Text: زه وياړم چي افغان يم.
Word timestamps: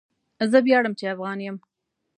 زه 0.51 0.57
وياړم 0.65 0.93
چي 0.99 1.05
افغان 1.13 1.39
يم. 1.47 1.57